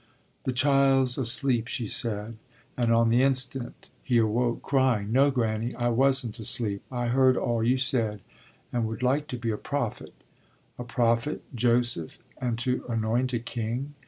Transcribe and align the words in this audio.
The 0.45 0.51
child's 0.51 1.19
asleep, 1.19 1.67
she 1.67 1.85
said, 1.85 2.37
and 2.75 2.91
on 2.91 3.09
the 3.09 3.21
instant 3.21 3.87
he 4.01 4.17
awoke 4.17 4.63
crying: 4.63 5.11
no, 5.11 5.29
Granny, 5.29 5.75
I 5.75 5.89
wasn't 5.89 6.39
asleep. 6.39 6.81
I 6.91 7.09
heard 7.09 7.37
all 7.37 7.61
you 7.63 7.77
said 7.77 8.21
and 8.73 8.87
would 8.87 9.03
like 9.03 9.27
to 9.27 9.37
be 9.37 9.51
a 9.51 9.57
prophet. 9.57 10.15
A 10.79 10.83
prophet, 10.83 11.43
Joseph, 11.53 12.17
and 12.39 12.57
to 12.57 12.83
anoint 12.89 13.31
a 13.33 13.37
king? 13.37 13.93